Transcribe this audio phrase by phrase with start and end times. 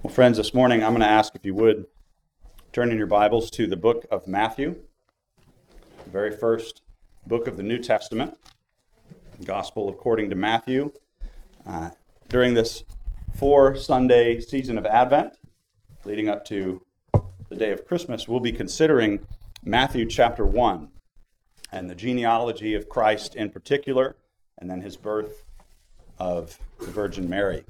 [0.00, 1.86] Well, friends, this morning I'm going to ask if you would
[2.72, 4.76] turn in your Bibles to the book of Matthew,
[6.04, 6.82] the very first
[7.26, 8.38] book of the New Testament,
[9.44, 10.92] Gospel according to Matthew.
[11.66, 11.90] Uh,
[12.28, 12.84] during this
[13.34, 15.32] four Sunday season of Advent,
[16.04, 16.80] leading up to
[17.48, 19.26] the day of Christmas, we'll be considering
[19.64, 20.90] Matthew chapter 1
[21.72, 24.14] and the genealogy of Christ in particular,
[24.58, 25.44] and then his birth
[26.20, 27.64] of the Virgin Mary.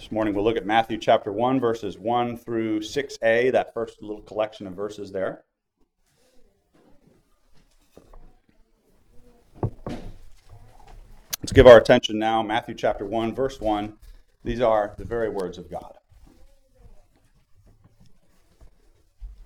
[0.00, 4.22] This morning we'll look at Matthew chapter 1, verses 1 through 6a, that first little
[4.22, 5.44] collection of verses there.
[11.42, 13.92] Let's give our attention now, Matthew chapter 1, verse 1.
[14.42, 15.98] These are the very words of God.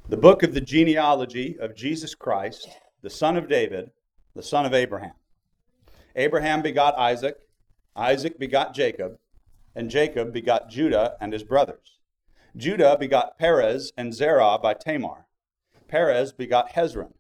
[0.09, 2.69] The book of the genealogy of Jesus Christ,
[3.03, 3.91] the son of David,
[4.37, 5.15] the son of Abraham.
[6.15, 7.39] Abraham begot Isaac,
[7.97, 9.19] Isaac begot Jacob,
[9.75, 11.99] and Jacob begot Judah and his brothers.
[12.57, 15.27] Judah begot Perez and Zerah by Tamar.
[15.89, 17.15] Perez begot Hezron,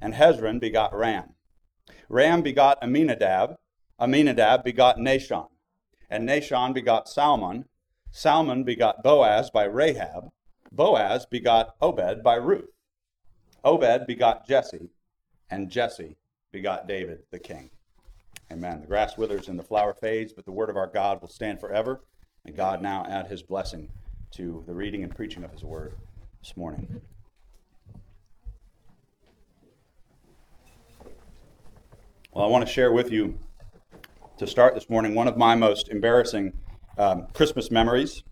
[0.00, 1.34] and Hezron begot Ram.
[2.08, 3.56] Ram begot Amminadab,
[4.00, 5.48] Amminadab begot Nahshon,
[6.08, 7.64] and Nahshon begot Salmon.
[8.10, 10.30] Salmon begot Boaz by Rahab.
[10.70, 12.70] Boaz begot Obed by Ruth.
[13.64, 14.90] Obed begot Jesse,
[15.50, 16.16] and Jesse
[16.52, 17.70] begot David the king.
[18.52, 18.80] Amen.
[18.80, 21.60] The grass withers and the flower fades, but the word of our God will stand
[21.60, 22.02] forever.
[22.44, 23.90] And God now add his blessing
[24.32, 25.94] to the reading and preaching of his word
[26.40, 27.00] this morning.
[32.32, 33.38] Well, I want to share with you
[34.38, 36.52] to start this morning one of my most embarrassing
[36.98, 38.22] um, Christmas memories.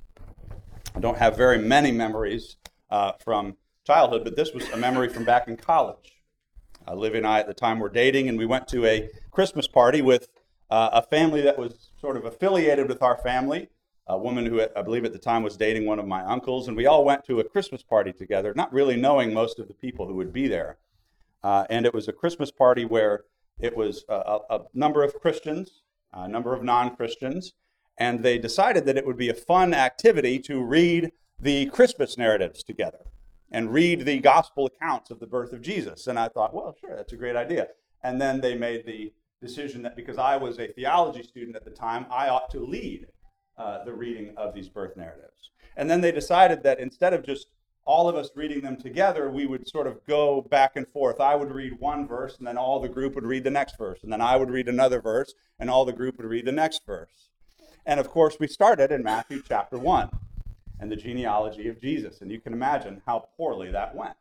[0.95, 2.57] I don't have very many memories
[2.91, 6.14] uh, from childhood, but this was a memory from back in college.
[6.87, 9.67] Uh, Livy and I at the time were dating, and we went to a Christmas
[9.67, 10.29] party with
[10.71, 13.69] uh, a family that was sort of affiliated with our family.
[14.07, 16.77] A woman who I believe at the time was dating one of my uncles, and
[16.77, 20.07] we all went to a Christmas party together, not really knowing most of the people
[20.07, 20.77] who would be there.
[21.43, 23.25] Uh, and it was a Christmas party where
[23.59, 27.55] it was a, a number of Christians, a number of non Christians,
[27.97, 32.63] and they decided that it would be a fun activity to read the Christmas narratives
[32.63, 33.07] together
[33.51, 36.07] and read the gospel accounts of the birth of Jesus.
[36.07, 37.69] And I thought, well, sure, that's a great idea.
[38.03, 41.71] And then they made the decision that because I was a theology student at the
[41.71, 43.07] time, I ought to lead
[43.57, 45.51] uh, the reading of these birth narratives.
[45.77, 47.47] And then they decided that instead of just
[47.85, 51.21] all of us reading them together, we would sort of go back and forth.
[51.21, 54.03] I would read one verse, and then all the group would read the next verse.
[54.03, 56.87] And then I would read another verse, and all the group would read the next
[56.87, 57.29] verse.
[57.85, 60.09] And of course, we started in Matthew chapter 1
[60.81, 62.21] and the genealogy of Jesus.
[62.21, 64.17] And you can imagine how poorly that went.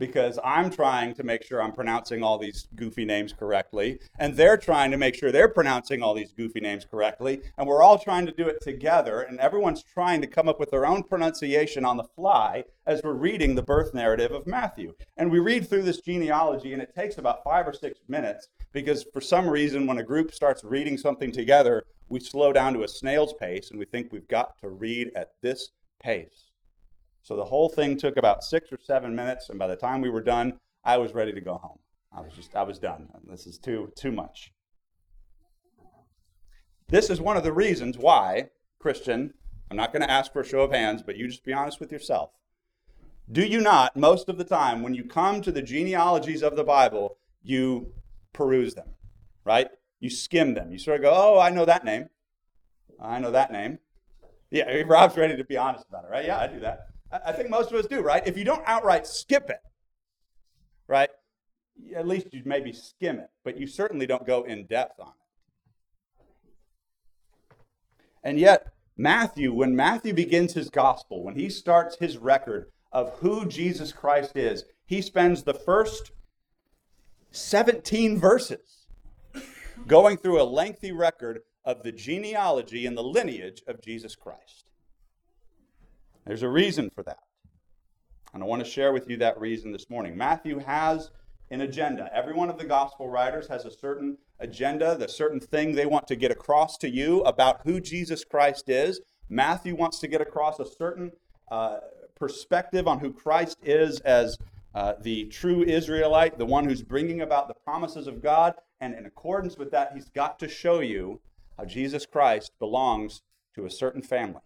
[0.00, 4.56] Because I'm trying to make sure I'm pronouncing all these goofy names correctly, and they're
[4.56, 8.24] trying to make sure they're pronouncing all these goofy names correctly, and we're all trying
[8.24, 11.98] to do it together, and everyone's trying to come up with their own pronunciation on
[11.98, 14.94] the fly as we're reading the birth narrative of Matthew.
[15.18, 19.04] And we read through this genealogy, and it takes about five or six minutes because
[19.12, 22.88] for some reason, when a group starts reading something together, we slow down to a
[22.88, 25.70] snail's pace and we think we've got to read at this
[26.02, 26.49] pace.
[27.22, 30.10] So the whole thing took about six or seven minutes, and by the time we
[30.10, 31.78] were done, I was ready to go home.
[32.12, 33.08] I was just, I was done.
[33.28, 34.52] This is too, too much.
[36.88, 38.50] This is one of the reasons why,
[38.80, 39.34] Christian,
[39.70, 41.78] I'm not going to ask for a show of hands, but you just be honest
[41.78, 42.30] with yourself.
[43.30, 46.64] Do you not, most of the time, when you come to the genealogies of the
[46.64, 47.92] Bible, you
[48.32, 48.88] peruse them,
[49.44, 49.68] right?
[50.00, 50.72] You skim them.
[50.72, 52.08] You sort of go, oh, I know that name.
[53.00, 53.78] I know that name.
[54.50, 56.24] Yeah, Rob's ready to be honest about it, right?
[56.24, 56.88] Yeah, I do that.
[57.12, 58.26] I think most of us do, right?
[58.26, 59.60] If you don't outright skip it,
[60.86, 61.10] right?
[61.94, 65.14] At least you maybe skim it, but you certainly don't go in depth on it.
[68.22, 73.46] And yet, Matthew, when Matthew begins his gospel, when he starts his record of who
[73.46, 76.12] Jesus Christ is, he spends the first
[77.30, 78.86] 17 verses
[79.86, 84.69] going through a lengthy record of the genealogy and the lineage of Jesus Christ.
[86.26, 87.18] There's a reason for that.
[88.32, 90.16] And I want to share with you that reason this morning.
[90.16, 91.10] Matthew has
[91.50, 92.08] an agenda.
[92.14, 96.06] Every one of the gospel writers has a certain agenda, the certain thing they want
[96.06, 99.00] to get across to you about who Jesus Christ is.
[99.28, 101.12] Matthew wants to get across a certain
[101.50, 101.78] uh,
[102.14, 104.38] perspective on who Christ is as
[104.74, 108.54] uh, the true Israelite, the one who's bringing about the promises of God.
[108.80, 111.20] And in accordance with that, he's got to show you
[111.58, 113.22] how Jesus Christ belongs
[113.54, 114.42] to a certain family,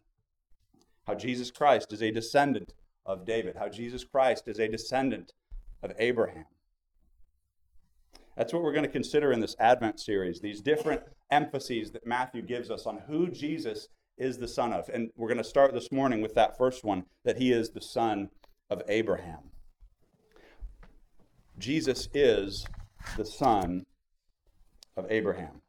[1.07, 2.75] how Jesus Christ is a descendant
[3.07, 5.33] of David, how Jesus Christ is a descendant
[5.83, 6.47] of Abraham.
[8.37, 12.43] That's what we're going to consider in this Advent series, these different emphases that Matthew
[12.43, 14.89] gives us on who Jesus is the son of.
[14.89, 17.81] And we're going to start this morning with that first one that he is the
[17.81, 18.31] son
[18.71, 19.51] of Abraham.
[21.59, 22.67] Jesus is
[23.17, 23.85] the son
[24.97, 25.61] of Abraham.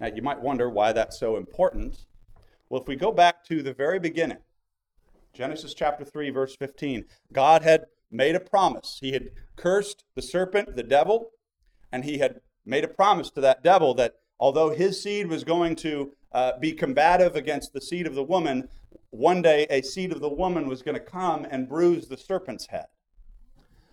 [0.00, 2.06] Now, you might wonder why that's so important.
[2.68, 4.38] Well, if we go back to the very beginning,
[5.32, 8.98] Genesis chapter 3, verse 15, God had made a promise.
[9.00, 11.30] He had cursed the serpent, the devil,
[11.92, 15.76] and he had made a promise to that devil that although his seed was going
[15.76, 18.68] to uh, be combative against the seed of the woman,
[19.10, 22.66] one day a seed of the woman was going to come and bruise the serpent's
[22.66, 22.86] head.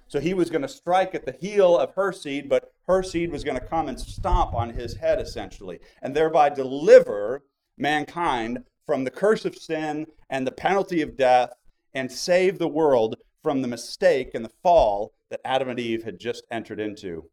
[0.08, 3.32] So he was going to strike at the heel of her seed, but her seed
[3.32, 7.44] was going to come and stomp on his head, essentially, and thereby deliver
[7.78, 11.54] mankind from the curse of sin and the penalty of death
[11.94, 16.20] and save the world from the mistake and the fall that Adam and Eve had
[16.20, 17.30] just entered into.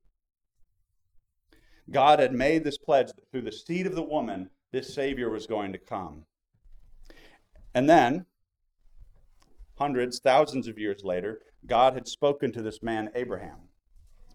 [1.90, 5.46] God had made this pledge that through the seed of the woman, this Savior was
[5.46, 6.25] going to come.
[7.75, 8.26] And then,
[9.79, 13.69] hundreds, thousands of years later, God had spoken to this man, Abraham,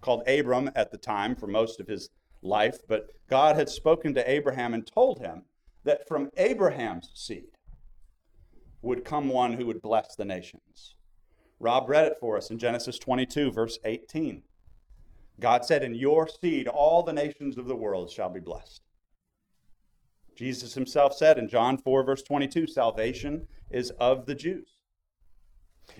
[0.01, 2.09] called Abram at the time for most of his
[2.41, 5.43] life, but God had spoken to Abraham and told him
[5.83, 7.51] that from Abraham's seed
[8.81, 10.95] would come one who would bless the nations.
[11.59, 14.43] Rob read it for us in Genesis 22, verse 18.
[15.39, 18.81] God said, In your seed, all the nations of the world shall be blessed.
[20.35, 24.77] Jesus himself said in John 4, verse 22, salvation is of the Jews.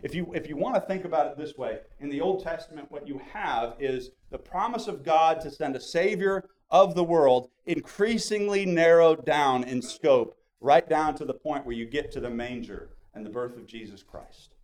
[0.02, 2.92] If you, if you want to think about it this way, in the Old Testament,
[2.92, 7.50] what you have is the promise of God to send a Savior of the world
[7.68, 12.30] increasingly narrowed down in scope, right down to the point where you get to the
[12.30, 14.56] manger and the birth of Jesus Christ.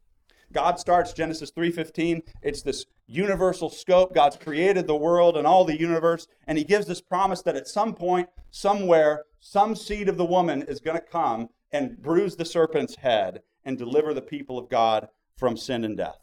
[0.52, 2.24] God starts Genesis 3:15.
[2.42, 4.16] It's this universal scope.
[4.16, 7.68] God's created the world and all the universe, and he gives this promise that at
[7.68, 12.46] some point, somewhere, some seed of the woman is going to come and bruise the
[12.46, 16.18] serpent's head and deliver the people of God from sin and death.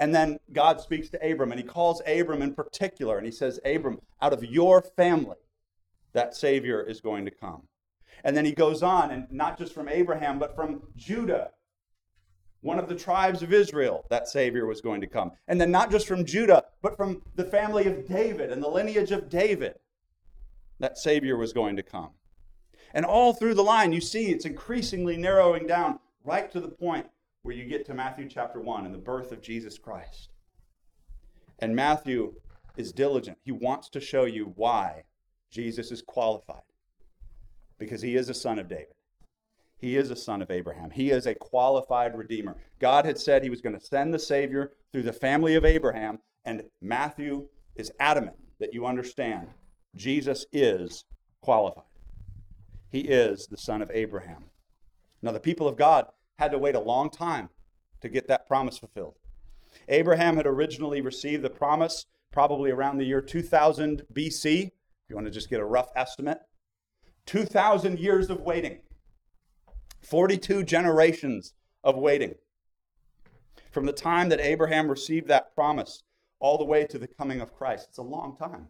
[0.00, 3.60] And then God speaks to Abram, and he calls Abram in particular, and he says,
[3.66, 5.36] Abram, out of your family,
[6.14, 7.68] that Savior is going to come.
[8.24, 11.50] And then he goes on, and not just from Abraham, but from Judah,
[12.62, 15.32] one of the tribes of Israel, that Savior was going to come.
[15.46, 19.12] And then not just from Judah, but from the family of David and the lineage
[19.12, 19.74] of David,
[20.78, 22.10] that Savior was going to come.
[22.94, 27.06] And all through the line, you see it's increasingly narrowing down right to the point
[27.42, 30.30] where you get to Matthew chapter 1 and the birth of Jesus Christ.
[31.58, 32.34] And Matthew
[32.76, 33.38] is diligent.
[33.42, 35.04] He wants to show you why
[35.50, 36.62] Jesus is qualified
[37.78, 38.94] because he is a son of David.
[39.78, 40.90] He is a son of Abraham.
[40.90, 42.56] He is a qualified redeemer.
[42.78, 46.18] God had said he was going to send the Savior through the family of Abraham,
[46.44, 49.48] and Matthew is adamant that you understand
[49.96, 51.04] Jesus is
[51.40, 51.84] qualified.
[52.90, 54.44] He is the son of Abraham.
[55.22, 56.06] Now, the people of God
[56.40, 57.50] had to wait a long time
[58.00, 59.14] to get that promise fulfilled.
[59.88, 64.72] Abraham had originally received the promise probably around the year 2000 BC, if
[65.08, 66.40] you want to just get a rough estimate.
[67.26, 68.78] 2,000 years of waiting.
[70.00, 71.52] 42 generations
[71.84, 72.34] of waiting.
[73.70, 76.02] From the time that Abraham received that promise
[76.38, 77.88] all the way to the coming of Christ.
[77.90, 78.68] It's a long time.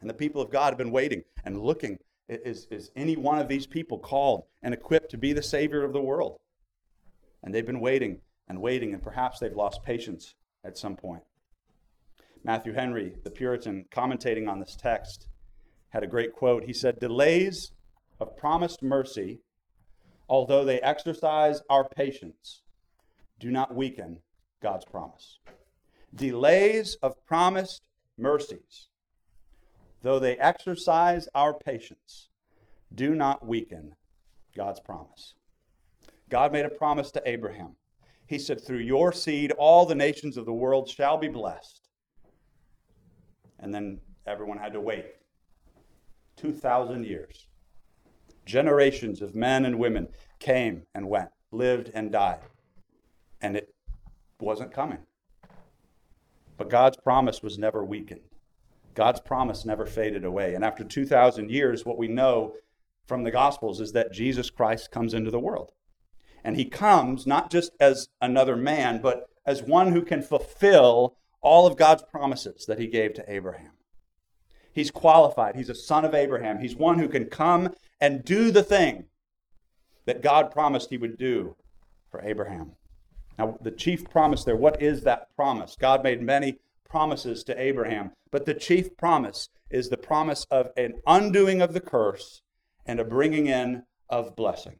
[0.00, 1.98] And the people of God have been waiting and looking.
[2.30, 5.92] Is, is any one of these people called and equipped to be the Savior of
[5.92, 6.38] the world?
[7.42, 11.22] And they've been waiting and waiting, and perhaps they've lost patience at some point.
[12.44, 15.28] Matthew Henry, the Puritan, commentating on this text,
[15.90, 16.64] had a great quote.
[16.64, 17.72] He said, Delays
[18.20, 19.40] of promised mercy
[20.28, 22.62] although they exercise our patience,
[23.40, 24.18] do not weaken
[24.62, 25.38] God's promise.
[26.14, 27.82] Delays of promised
[28.16, 28.88] mercies,
[30.02, 32.28] though they exercise our patience,
[32.94, 33.94] do not weaken
[34.56, 35.34] God's promise.
[36.28, 37.76] God made a promise to Abraham.
[38.26, 41.88] He said, Through your seed, all the nations of the world shall be blessed.
[43.58, 45.06] And then everyone had to wait
[46.36, 47.48] 2,000 years
[48.48, 50.08] Generations of men and women
[50.38, 52.40] came and went, lived and died.
[53.42, 53.74] And it
[54.40, 55.00] wasn't coming.
[56.56, 58.22] But God's promise was never weakened.
[58.94, 60.54] God's promise never faded away.
[60.54, 62.54] And after 2,000 years, what we know
[63.06, 65.72] from the Gospels is that Jesus Christ comes into the world.
[66.44, 71.66] And he comes not just as another man, but as one who can fulfill all
[71.66, 73.72] of God's promises that he gave to Abraham.
[74.72, 75.56] He's qualified.
[75.56, 76.60] He's a son of Abraham.
[76.60, 79.04] He's one who can come and do the thing
[80.06, 81.56] that God promised he would do
[82.10, 82.72] for Abraham.
[83.38, 85.76] Now, the chief promise there, what is that promise?
[85.78, 90.94] God made many promises to Abraham, but the chief promise is the promise of an
[91.06, 92.42] undoing of the curse
[92.86, 94.76] and a bringing in of blessing.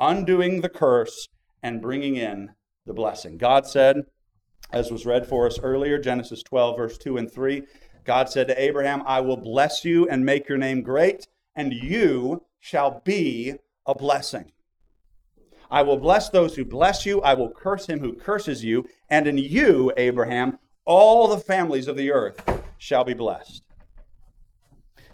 [0.00, 1.28] Undoing the curse
[1.62, 2.50] and bringing in
[2.86, 3.36] the blessing.
[3.36, 3.96] God said,
[4.72, 7.62] as was read for us earlier, Genesis 12, verse 2 and 3,
[8.04, 12.44] God said to Abraham, I will bless you and make your name great, and you
[12.58, 13.54] shall be
[13.86, 14.52] a blessing.
[15.70, 19.26] I will bless those who bless you, I will curse him who curses you, and
[19.26, 22.42] in you, Abraham, all the families of the earth
[22.78, 23.62] shall be blessed.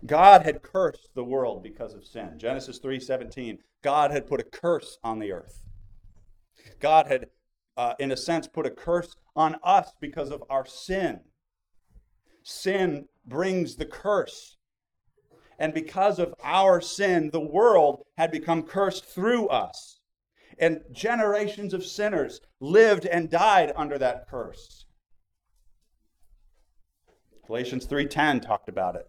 [0.07, 2.39] God had cursed the world because of sin.
[2.39, 5.65] Genesis 3:17, God had put a curse on the earth.
[6.81, 7.31] God had
[7.77, 11.21] uh, in a sense put a curse on us because of our sin.
[12.43, 14.57] Sin brings the curse.
[15.59, 20.01] And because of our sin, the world had become cursed through us.
[20.59, 24.87] And generations of sinners lived and died under that curse.
[27.47, 29.07] Galatians 3:10 talked about it.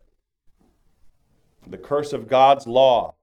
[1.69, 3.15] The curse of God's law.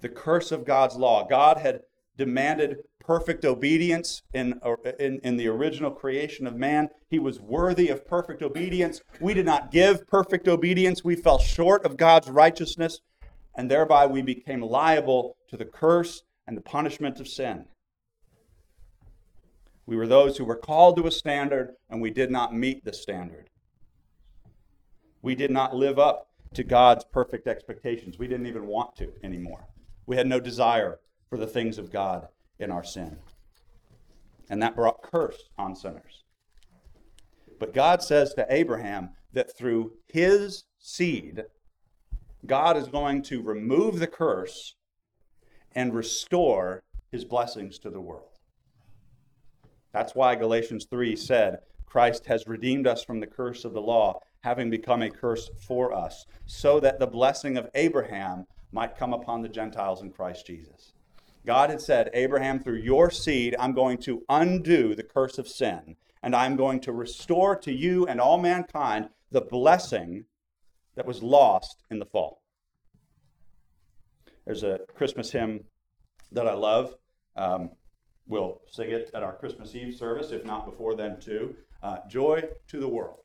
[0.00, 1.26] The curse of God's law.
[1.26, 1.80] God had
[2.16, 4.60] demanded perfect obedience in,
[4.98, 6.88] in, in, the original creation of man.
[7.10, 9.00] He was worthy of perfect obedience.
[9.20, 11.04] We did not give perfect obedience.
[11.04, 13.00] We fell short of God's righteousness,
[13.56, 17.66] and thereby we became liable to the curse and the punishment of sin.
[19.86, 22.92] We were those who were called to a standard, and we did not meet the
[22.92, 23.50] standard.
[25.20, 28.18] We did not live up to God's perfect expectations.
[28.18, 29.66] We didn't even want to anymore.
[30.06, 33.18] We had no desire for the things of God in our sin.
[34.48, 36.24] And that brought curse on sinners.
[37.58, 41.44] But God says to Abraham that through his seed,
[42.46, 44.74] God is going to remove the curse
[45.72, 48.38] and restore his blessings to the world.
[49.92, 54.20] That's why Galatians 3 said, Christ has redeemed us from the curse of the law,
[54.44, 59.40] having become a curse for us, so that the blessing of Abraham might come upon
[59.40, 60.92] the Gentiles in Christ Jesus.
[61.46, 65.96] God had said, Abraham, through your seed, I'm going to undo the curse of sin,
[66.22, 70.26] and I'm going to restore to you and all mankind the blessing
[70.94, 72.42] that was lost in the fall.
[74.44, 75.64] There's a Christmas hymn
[76.32, 76.94] that I love.
[77.34, 77.70] Um,
[78.28, 81.56] we'll sing it at our Christmas Eve service, if not before then, too.
[81.82, 83.23] Uh, Joy to the world.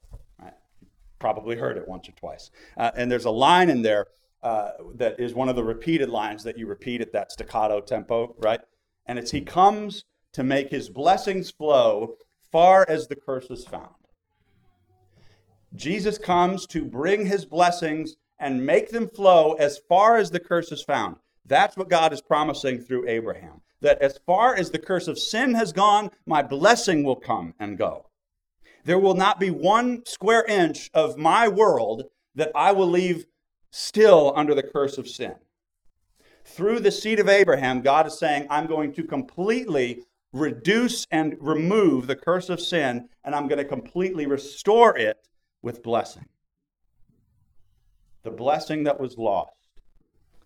[1.20, 2.50] Probably heard it once or twice.
[2.78, 4.08] Uh, and there's a line in there
[4.42, 8.36] uh, that is one of the repeated lines that you repeat at that staccato tempo,
[8.40, 8.62] right?
[9.06, 12.16] And it's He comes to make His blessings flow
[12.52, 13.96] far as the curse is found.
[15.76, 20.72] Jesus comes to bring His blessings and make them flow as far as the curse
[20.72, 21.18] is found.
[21.46, 23.62] That's what God is promising through Abraham.
[23.82, 27.78] That as far as the curse of sin has gone, my blessing will come and
[27.78, 28.09] go.
[28.86, 32.04] There will not be one square inch of my world
[32.36, 33.26] that I will leave
[33.72, 35.36] still under the curse of sin.
[36.46, 42.08] Through the seed of Abraham, God is saying, I'm going to completely reduce and remove
[42.08, 45.18] the curse of sin, and I'm going to completely restore it
[45.62, 46.26] with blessing.
[48.24, 49.54] The blessing that was lost,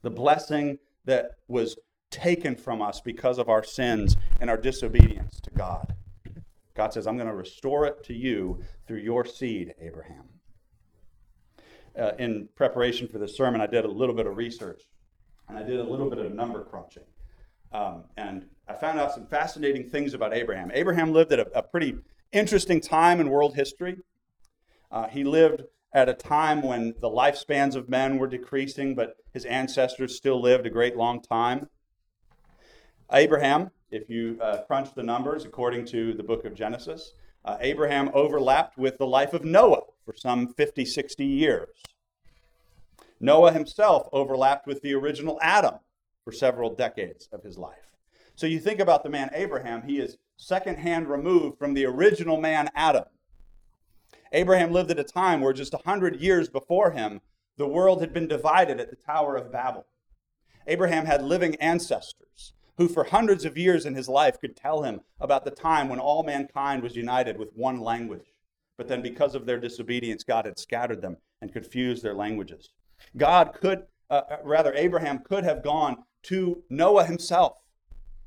[0.02, 1.78] the blessing that was
[2.12, 5.96] taken from us because of our sins and our disobedience to God.
[6.76, 10.24] God says, I'm going to restore it to you through your seed, Abraham
[11.98, 14.84] uh, in preparation for this sermon, I did a little bit of research
[15.48, 17.04] and I did a little bit of number crunching.
[17.72, 20.72] Um, and I found out some fascinating things about Abraham.
[20.74, 21.96] Abraham lived at a, a pretty
[22.32, 23.98] interesting time in world history.
[24.92, 25.64] Uh, he lived
[25.94, 30.66] at a time when the lifespans of men were decreasing, but his ancestors still lived
[30.66, 31.68] a great long time.
[33.12, 37.14] Abraham, if you uh, crunch the numbers according to the book of Genesis,
[37.46, 41.70] uh, Abraham overlapped with the life of Noah for some 50, 60 years.
[43.20, 45.76] Noah himself overlapped with the original Adam
[46.24, 47.78] for several decades of his life.
[48.36, 52.70] So you think about the man Abraham, he is secondhand removed from the original man
[52.76, 53.06] Adam.
[54.32, 57.22] Abraham lived at a time where just 100 years before him,
[57.58, 59.86] the world had been divided at the Tower of Babel.
[60.66, 65.02] Abraham had living ancestors who, for hundreds of years in his life, could tell him
[65.20, 68.34] about the time when all mankind was united with one language.
[68.78, 72.70] But then, because of their disobedience, God had scattered them and confused their languages.
[73.16, 77.58] God could, uh, uh, rather, Abraham could have gone to Noah himself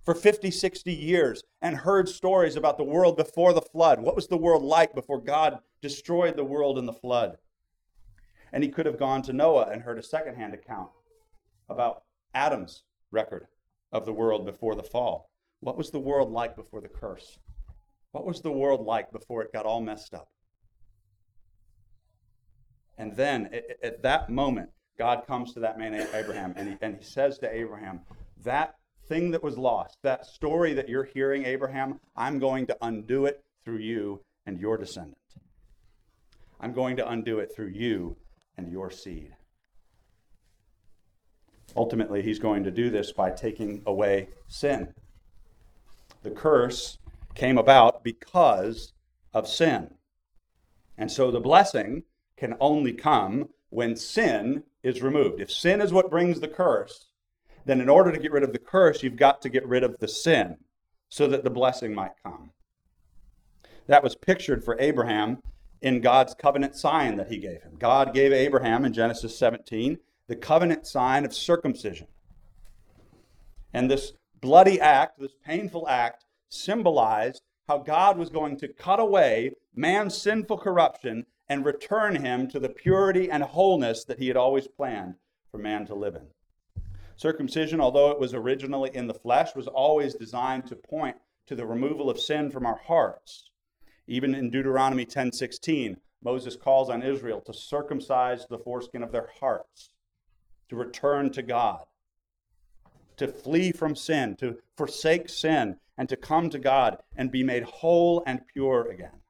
[0.04, 4.00] for 50, 60 years and heard stories about the world before the flood.
[4.00, 7.38] What was the world like before God destroyed the world in the flood?
[8.52, 10.90] And he could have gone to Noah and heard a secondhand account
[11.68, 13.48] about Adam's record
[13.92, 15.30] of the world before the fall.
[15.60, 17.38] What was the world like before the curse?
[18.12, 20.28] What was the world like before it got all messed up?
[22.98, 23.50] And then
[23.82, 27.54] at that moment, God comes to that man Abraham and he, and he says to
[27.54, 28.00] Abraham,
[28.42, 28.76] That
[29.08, 33.44] thing that was lost, that story that you're hearing, Abraham, I'm going to undo it
[33.64, 35.18] through you and your descendant.
[36.60, 38.16] I'm going to undo it through you
[38.56, 39.34] and your seed.
[41.76, 44.94] Ultimately, he's going to do this by taking away sin.
[46.22, 46.98] The curse
[47.34, 48.92] came about because
[49.34, 49.94] of sin.
[50.96, 52.04] And so the blessing
[52.36, 55.40] can only come when sin is removed.
[55.40, 57.10] If sin is what brings the curse,
[57.66, 59.98] then in order to get rid of the curse, you've got to get rid of
[59.98, 60.56] the sin
[61.08, 62.52] so that the blessing might come.
[63.86, 65.42] That was pictured for Abraham
[65.82, 67.76] in God's covenant sign that he gave him.
[67.78, 72.08] God gave Abraham in Genesis 17 the covenant sign of circumcision.
[73.72, 79.52] And this bloody act, this painful act, symbolized how God was going to cut away
[79.74, 84.66] man's sinful corruption and return him to the purity and wholeness that he had always
[84.66, 85.14] planned
[85.50, 86.26] for man to live in.
[87.16, 91.16] Circumcision, although it was originally in the flesh, was always designed to point
[91.46, 93.50] to the removal of sin from our hearts.
[94.06, 99.90] Even in Deuteronomy 10:16, Moses calls on Israel to circumcise the foreskin of their hearts,
[100.68, 101.84] to return to God,
[103.16, 107.62] to flee from sin, to forsake sin, and to come to God and be made
[107.62, 109.20] whole and pure again.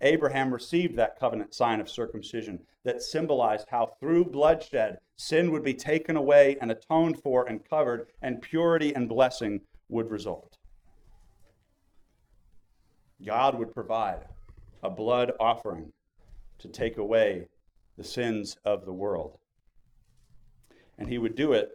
[0.00, 5.74] Abraham received that covenant sign of circumcision that symbolized how through bloodshed sin would be
[5.74, 10.56] taken away and atoned for and covered, and purity and blessing would result.
[13.24, 14.24] God would provide
[14.82, 15.92] a blood offering
[16.58, 17.48] to take away
[17.98, 19.39] the sins of the world.
[21.00, 21.70] And he would do it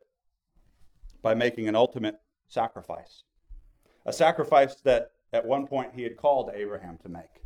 [1.21, 2.15] by making an ultimate
[2.47, 3.23] sacrifice.
[4.05, 7.41] A sacrifice that at one point he had called Abraham to make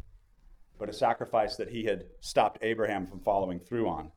[0.80, 4.12] but a sacrifice that he had stopped Abraham from following through on.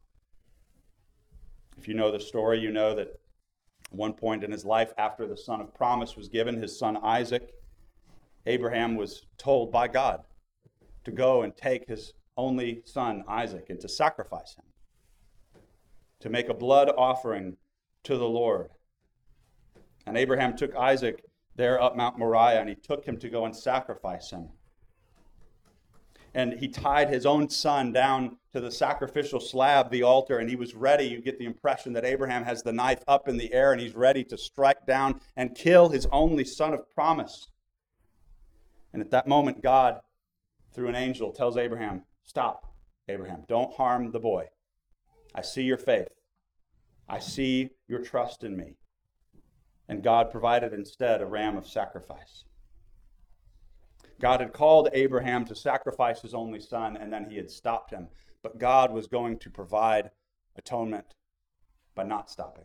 [1.76, 3.18] If you know the story, you know that at
[3.90, 7.52] one point in his life, after the son of promise was given, his son Isaac,
[8.46, 10.22] Abraham was told by God
[11.04, 14.64] to go and take his only son Isaac and to sacrifice him,
[16.22, 17.56] to make a blood offering
[18.04, 18.70] to the Lord.
[20.06, 21.22] And Abraham took Isaac
[21.54, 24.48] there up Mount Moriah and he took him to go and sacrifice him
[26.34, 30.56] and he tied his own son down to the sacrificial slab, the altar, and he
[30.56, 31.04] was ready.
[31.04, 33.94] You get the impression that Abraham has the knife up in the air and he's
[33.94, 37.48] ready to strike down and kill his only son of promise.
[38.92, 40.00] And at that moment, God,
[40.74, 42.72] through an angel, tells Abraham, Stop,
[43.08, 44.46] Abraham, don't harm the boy.
[45.34, 46.08] I see your faith,
[47.08, 48.76] I see your trust in me.
[49.88, 52.44] And God provided instead a ram of sacrifice.
[54.20, 58.08] God had called Abraham to sacrifice his only son, and then he had stopped him.
[58.42, 60.10] But God was going to provide
[60.56, 61.14] atonement
[61.94, 62.64] by not stopping.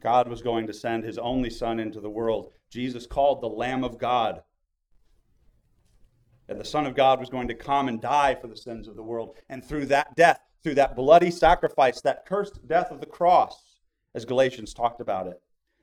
[0.00, 2.52] God was going to send his only son into the world.
[2.70, 4.42] Jesus called the Lamb of God.
[6.48, 8.96] And the Son of God was going to come and die for the sins of
[8.96, 9.36] the world.
[9.48, 13.76] And through that death, through that bloody sacrifice, that cursed death of the cross,
[14.16, 15.40] as Galatians talked about it,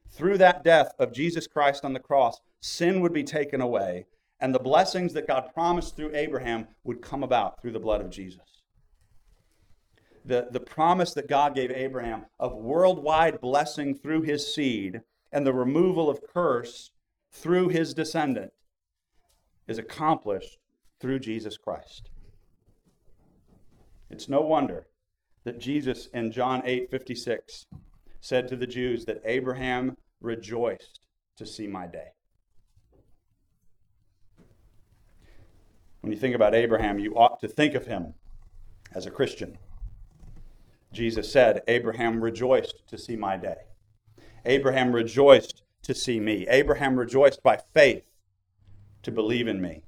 [0.09, 4.07] through that death of Jesus Christ on the cross, sin would be taken away
[4.41, 8.09] and the blessings that God promised through Abraham would come about through the blood of
[8.09, 8.63] Jesus.
[10.25, 14.99] The, the promise that God gave Abraham of worldwide blessing through his seed
[15.31, 16.91] and the removal of curse
[17.31, 18.51] through his descendant
[19.65, 20.57] is accomplished
[20.99, 22.09] through Jesus Christ.
[24.13, 24.85] It's no wonder
[25.43, 27.65] that Jesus in John 8 56
[28.21, 30.99] said to the Jews that Abraham rejoiced
[31.35, 32.09] to see my day.
[36.01, 38.13] When you think about Abraham, you ought to think of him
[38.93, 39.57] as a Christian.
[40.91, 43.61] Jesus said, Abraham rejoiced to see my day.
[44.45, 46.45] Abraham rejoiced to see me.
[46.49, 48.03] Abraham rejoiced by faith
[49.01, 49.85] to believe in me.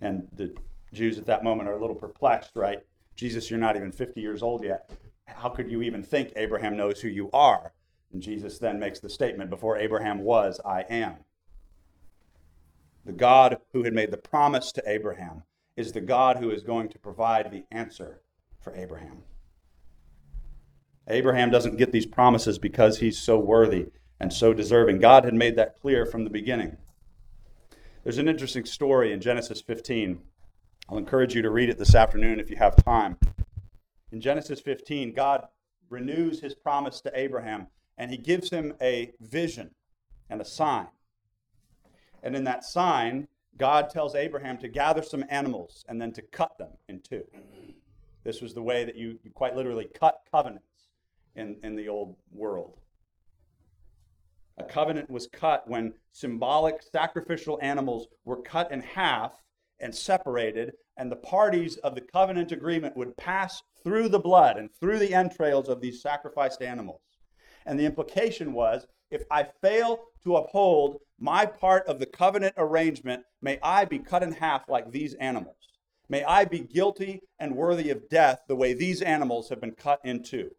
[0.00, 0.54] And the
[0.92, 2.78] Jews at that moment are a little perplexed, right?
[3.14, 4.90] Jesus, you're not even 50 years old yet.
[5.26, 7.72] How could you even think Abraham knows who you are?
[8.12, 11.16] And Jesus then makes the statement, Before Abraham was, I am.
[13.04, 15.42] The God who had made the promise to Abraham
[15.76, 18.20] is the God who is going to provide the answer
[18.60, 19.22] for Abraham.
[21.08, 23.86] Abraham doesn't get these promises because he's so worthy
[24.18, 24.98] and so deserving.
[24.98, 26.76] God had made that clear from the beginning.
[28.02, 30.20] There's an interesting story in Genesis 15.
[30.88, 33.18] I'll encourage you to read it this afternoon if you have time.
[34.12, 35.46] In Genesis 15, God
[35.88, 37.66] renews his promise to Abraham
[37.98, 39.70] and he gives him a vision
[40.30, 40.86] and a sign.
[42.22, 46.56] And in that sign, God tells Abraham to gather some animals and then to cut
[46.58, 47.24] them in two.
[48.22, 50.88] This was the way that you, you quite literally cut covenants
[51.34, 52.78] in, in the old world.
[54.58, 59.32] A covenant was cut when symbolic sacrificial animals were cut in half
[59.80, 64.70] and separated, and the parties of the covenant agreement would pass through the blood and
[64.80, 67.00] through the entrails of these sacrificed animals.
[67.66, 73.22] And the implication was if I fail to uphold my part of the covenant arrangement,
[73.40, 75.56] may I be cut in half like these animals.
[76.08, 80.00] May I be guilty and worthy of death the way these animals have been cut
[80.04, 80.50] in two.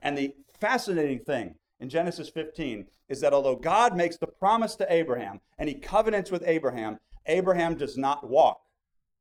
[0.00, 4.92] And the fascinating thing in Genesis 15 is that although God makes the promise to
[4.92, 8.60] Abraham and he covenants with Abraham, Abraham does not walk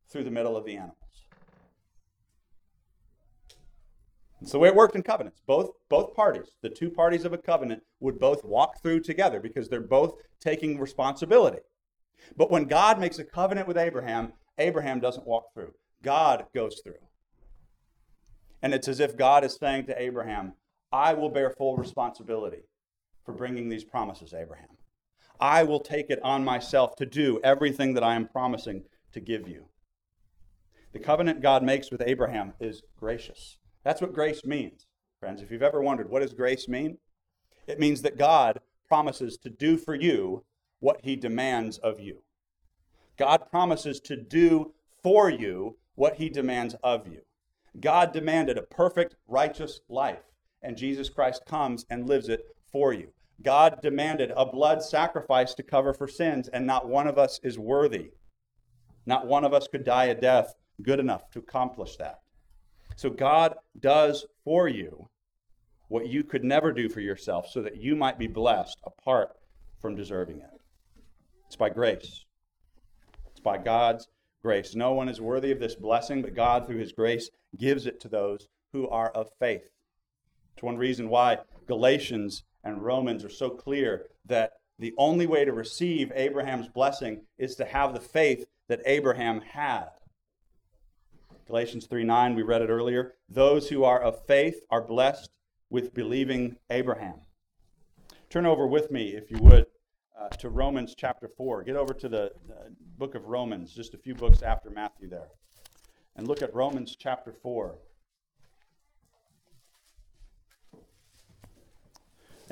[0.09, 0.97] through the middle of the animals.
[4.41, 5.41] It's the way it worked in covenants.
[5.47, 9.69] Both, both parties, the two parties of a covenant, would both walk through together because
[9.69, 11.59] they're both taking responsibility.
[12.35, 15.71] But when God makes a covenant with Abraham, Abraham doesn't walk through.
[16.03, 16.99] God goes through.
[18.61, 20.53] And it's as if God is saying to Abraham,
[20.91, 22.63] I will bear full responsibility
[23.25, 24.72] for bringing these promises, Abraham.
[25.39, 29.47] I will take it on myself to do everything that I am promising to give
[29.47, 29.65] you.
[30.93, 33.57] The covenant God makes with Abraham is gracious.
[33.83, 34.85] That's what grace means,
[35.19, 35.41] friends.
[35.41, 36.97] If you've ever wondered, what does grace mean?
[37.67, 40.43] It means that God promises to do for you
[40.79, 42.21] what he demands of you.
[43.17, 47.21] God promises to do for you what he demands of you.
[47.79, 50.23] God demanded a perfect, righteous life,
[50.61, 53.09] and Jesus Christ comes and lives it for you.
[53.41, 57.57] God demanded a blood sacrifice to cover for sins, and not one of us is
[57.57, 58.11] worthy.
[59.05, 62.19] Not one of us could die a death good enough to accomplish that.
[62.95, 65.09] So God does for you
[65.87, 69.31] what you could never do for yourself so that you might be blessed apart
[69.79, 70.49] from deserving it.
[71.47, 72.25] It's by grace
[73.33, 74.07] it's by God's
[74.43, 74.75] grace.
[74.75, 78.07] No one is worthy of this blessing, but God, through his grace, gives it to
[78.07, 79.69] those who are of faith.
[80.53, 85.53] It's one reason why Galatians and Romans are so clear that the only way to
[85.53, 89.89] receive Abraham's blessing is to have the faith that Abraham had.
[91.47, 93.13] Galatians 3 9, we read it earlier.
[93.29, 95.29] Those who are of faith are blessed
[95.69, 97.21] with believing Abraham.
[98.29, 99.65] Turn over with me, if you would,
[100.19, 101.63] uh, to Romans chapter 4.
[101.63, 105.27] Get over to the uh, book of Romans, just a few books after Matthew there.
[106.15, 107.75] And look at Romans chapter 4.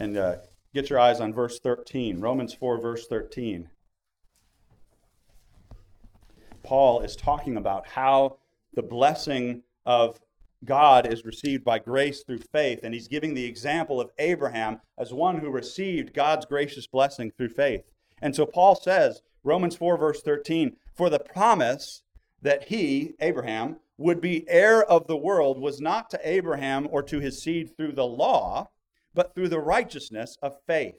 [0.01, 0.37] And uh,
[0.73, 2.21] get your eyes on verse 13.
[2.21, 3.69] Romans 4, verse 13.
[6.63, 8.37] Paul is talking about how
[8.73, 10.19] the blessing of
[10.65, 15.13] God is received by grace through faith, and he's giving the example of Abraham as
[15.13, 17.83] one who received God's gracious blessing through faith.
[18.23, 22.01] And so Paul says, Romans 4, verse 13, for the promise
[22.41, 27.19] that he, Abraham, would be heir of the world was not to Abraham or to
[27.19, 28.71] his seed through the law,
[29.13, 30.95] but through the righteousness of faith.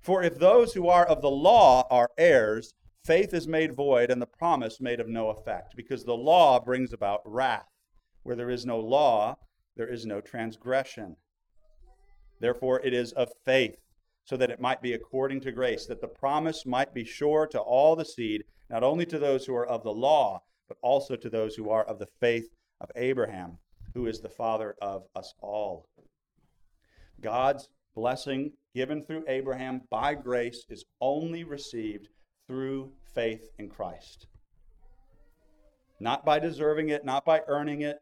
[0.00, 2.74] For if those who are of the law are heirs,
[3.04, 6.92] faith is made void and the promise made of no effect, because the law brings
[6.92, 7.68] about wrath.
[8.22, 9.36] Where there is no law,
[9.76, 11.16] there is no transgression.
[12.40, 13.76] Therefore, it is of faith,
[14.24, 17.58] so that it might be according to grace, that the promise might be sure to
[17.58, 21.28] all the seed, not only to those who are of the law, but also to
[21.30, 22.48] those who are of the faith
[22.80, 23.58] of Abraham,
[23.94, 25.88] who is the father of us all.
[27.22, 32.08] God's blessing given through Abraham by grace is only received
[32.46, 34.26] through faith in Christ.
[36.00, 38.00] Not by deserving it, not by earning it,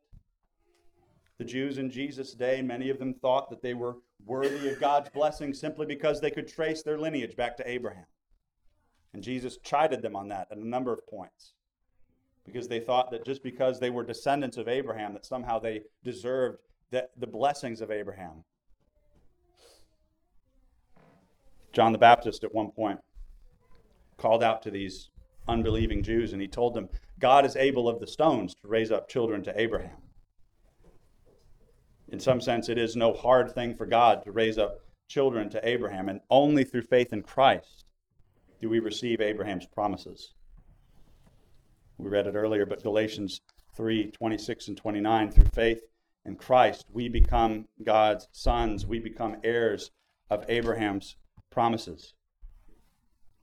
[1.38, 5.08] the Jews in Jesus' day, many of them thought that they were worthy of God's
[5.08, 8.04] blessing simply because they could trace their lineage back to Abraham.
[9.14, 11.54] And Jesus chided them on that at a number of points
[12.44, 16.58] because they thought that just because they were descendants of Abraham, that somehow they deserved
[16.90, 18.44] the, the blessings of Abraham.
[21.72, 22.98] John the Baptist at one point
[24.16, 25.10] called out to these
[25.48, 29.08] unbelieving Jews and he told them, God is able of the stones to raise up
[29.08, 29.96] children to Abraham.
[32.08, 35.68] In some sense, it is no hard thing for God to raise up children to
[35.68, 37.84] Abraham, and only through faith in Christ
[38.60, 40.34] do we receive Abraham's promises.
[41.98, 43.40] We read it earlier, but Galatians
[43.76, 45.80] 3 26 and 29, through faith
[46.24, 49.90] in Christ, we become God's sons, we become heirs
[50.30, 51.16] of Abraham's
[51.50, 52.14] promises.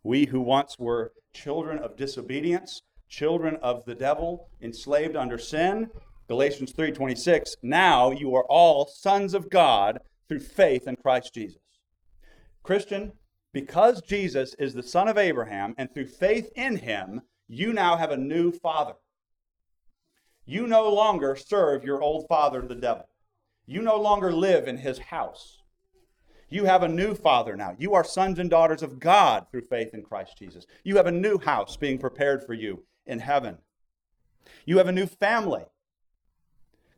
[0.04, 5.89] We who once were children of disobedience, children of the devil, enslaved under sin,
[6.28, 11.62] Galatians 3:26, now you are all sons of God through faith in Christ Jesus.
[12.63, 13.13] Christian,
[13.54, 18.12] because Jesus is the son of Abraham and through faith in him, you now have
[18.12, 18.96] a new father.
[20.46, 23.08] You no longer serve your old father, the devil.
[23.65, 25.57] You no longer live in his house.
[26.49, 27.75] You have a new father now.
[27.77, 30.65] You are sons and daughters of God through faith in Christ Jesus.
[30.83, 33.57] You have a new house being prepared for you in heaven.
[34.65, 35.65] You have a new family.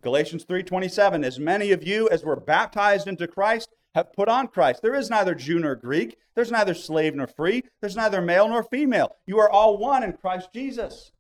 [0.01, 4.81] Galatians 3:27 As many of you as were baptized into Christ have put on Christ.
[4.81, 8.63] There is neither Jew nor Greek, there's neither slave nor free, there's neither male nor
[8.63, 9.15] female.
[9.25, 11.12] You are all one in Christ Jesus.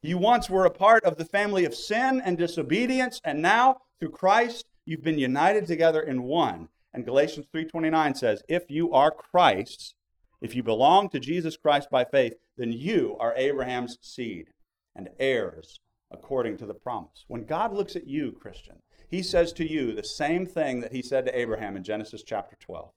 [0.00, 4.10] You once were a part of the family of sin and disobedience, and now through
[4.10, 6.68] Christ You've been united together in one.
[6.92, 9.94] And Galatians 3:29 says, "If you are Christ's,
[10.40, 14.52] if you belong to Jesus Christ by faith, then you are Abraham's seed
[14.94, 19.66] and heirs according to the promise." When God looks at you, Christian, he says to
[19.66, 22.92] you the same thing that he said to Abraham in Genesis chapter 12.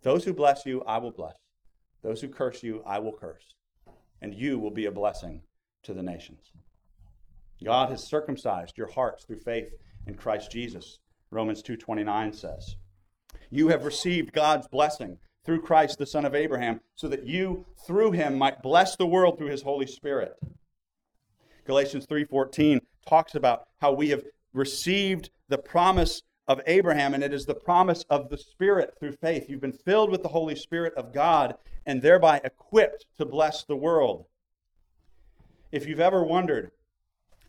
[0.00, 1.36] Those who bless you, I will bless.
[2.00, 3.54] Those who curse you, I will curse.
[4.20, 5.44] And you will be a blessing
[5.84, 6.52] to the nations.
[7.62, 9.72] God has circumcised your hearts through faith
[10.06, 10.98] in Christ Jesus.
[11.30, 12.76] Romans 2:29 says,
[13.50, 18.12] "You have received God's blessing through Christ the son of Abraham, so that you through
[18.12, 20.38] him might bless the world through his Holy Spirit."
[21.64, 27.46] Galatians 3:14 talks about how we have received the promise of Abraham and it is
[27.46, 29.48] the promise of the Spirit through faith.
[29.48, 33.76] You've been filled with the Holy Spirit of God and thereby equipped to bless the
[33.76, 34.26] world.
[35.70, 36.72] If you've ever wondered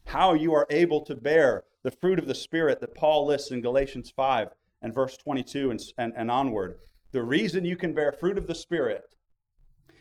[0.05, 3.61] how you are able to bear the fruit of the Spirit that Paul lists in
[3.61, 4.49] Galatians 5
[4.81, 6.79] and verse 22 and, and, and onward.
[7.11, 9.03] The reason you can bear fruit of the Spirit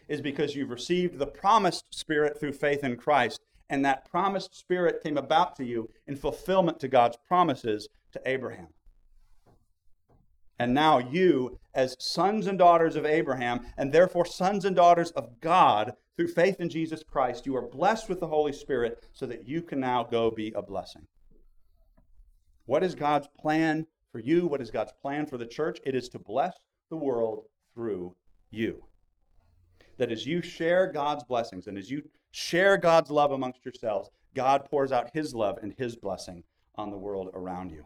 [0.09, 5.03] is because you've received the promised Spirit through faith in Christ, and that promised Spirit
[5.03, 8.69] came about to you in fulfillment to God's promises to Abraham.
[10.59, 15.41] And now you, as sons and daughters of Abraham, and therefore sons and daughters of
[15.41, 19.49] God, through faith in Jesus Christ, you are blessed with the Holy Spirit so that
[19.49, 21.07] you can now go be a blessing.
[22.67, 24.47] What is God's plan for you?
[24.47, 25.81] What is God's plan for the church?
[25.85, 26.55] It is to bless
[26.91, 27.45] the world
[27.75, 28.15] through
[28.51, 28.85] you.
[29.99, 34.65] That as you share God's blessings and as you share God's love amongst yourselves, God
[34.71, 36.45] pours out his love and his blessing
[36.77, 37.85] on the world around you.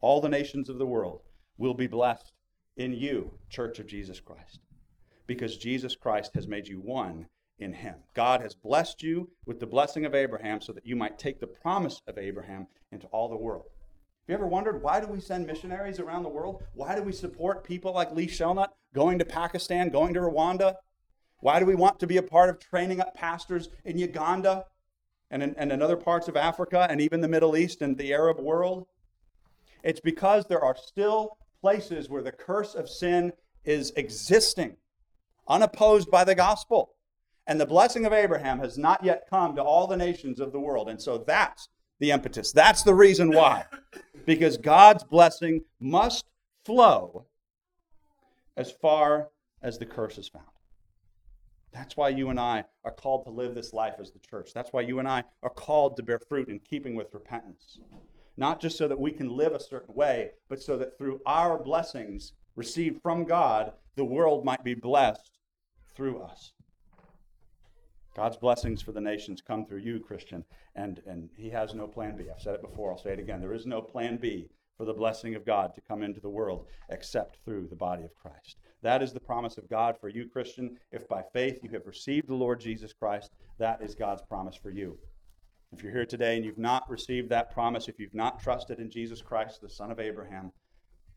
[0.00, 1.22] All the nations of the world
[1.58, 2.32] will be blessed
[2.76, 4.60] in you, Church of Jesus Christ,
[5.26, 7.26] because Jesus Christ has made you one
[7.58, 7.96] in him.
[8.14, 11.46] God has blessed you with the blessing of Abraham so that you might take the
[11.46, 13.64] promise of Abraham into all the world.
[14.26, 16.62] Have you ever wondered why do we send missionaries around the world?
[16.74, 20.74] Why do we support people like Lee Shelnut going to Pakistan, going to Rwanda?
[21.40, 24.64] Why do we want to be a part of training up pastors in Uganda
[25.30, 28.12] and in, and in other parts of Africa and even the Middle East and the
[28.12, 28.86] Arab world?
[29.84, 33.32] It's because there are still places where the curse of sin
[33.64, 34.76] is existing,
[35.46, 36.95] unopposed by the gospel.
[37.46, 40.60] And the blessing of Abraham has not yet come to all the nations of the
[40.60, 40.88] world.
[40.88, 41.68] And so that's
[42.00, 42.52] the impetus.
[42.52, 43.64] That's the reason why.
[44.24, 46.24] Because God's blessing must
[46.64, 47.26] flow
[48.56, 49.28] as far
[49.62, 50.44] as the curse is found.
[51.72, 54.52] That's why you and I are called to live this life as the church.
[54.54, 57.78] That's why you and I are called to bear fruit in keeping with repentance.
[58.36, 61.62] Not just so that we can live a certain way, but so that through our
[61.62, 65.38] blessings received from God, the world might be blessed
[65.94, 66.52] through us.
[68.16, 70.42] God's blessings for the nations come through you, Christian,
[70.74, 72.24] and, and He has no plan B.
[72.34, 73.42] I've said it before, I'll say it again.
[73.42, 74.48] There is no plan B
[74.78, 78.14] for the blessing of God to come into the world except through the body of
[78.14, 78.56] Christ.
[78.82, 80.78] That is the promise of God for you, Christian.
[80.92, 84.70] If by faith you have received the Lord Jesus Christ, that is God's promise for
[84.70, 84.98] you.
[85.72, 88.90] If you're here today and you've not received that promise, if you've not trusted in
[88.90, 90.52] Jesus Christ, the Son of Abraham,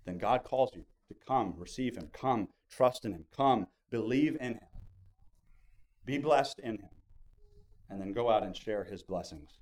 [0.06, 4.56] then God calls you to come, receive Him, come, trust in Him, come, believe in
[4.56, 4.69] Him.
[6.10, 6.90] Be blessed in him.
[7.92, 9.60] And then go out and share his blessings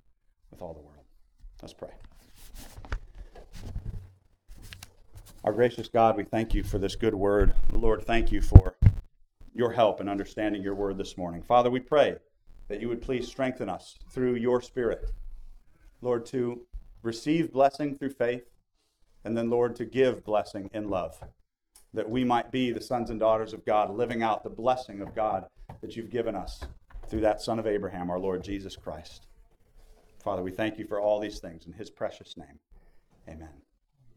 [0.49, 1.03] with all the world.
[1.61, 1.89] Let's pray.
[5.43, 7.53] Our gracious God, we thank you for this good word.
[7.73, 8.77] Lord, thank you for
[9.53, 11.43] your help in understanding your word this morning.
[11.43, 12.15] Father, we pray
[12.69, 15.11] that you would please strengthen us through your spirit.
[16.01, 16.61] Lord, to
[17.03, 18.45] receive blessing through faith,
[19.25, 21.21] and then, Lord, to give blessing in love,
[21.93, 25.13] that we might be the sons and daughters of God, living out the blessing of
[25.13, 25.45] God
[25.81, 26.61] that you've given us
[27.07, 29.27] through that Son of Abraham, our Lord Jesus Christ.
[30.23, 32.59] Father, we thank you for all these things in his precious name.
[33.29, 33.66] Amen.